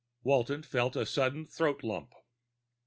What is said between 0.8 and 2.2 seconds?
a sudden throat lump.